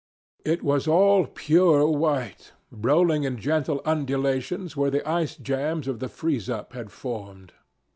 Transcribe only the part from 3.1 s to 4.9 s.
in gentle undulations where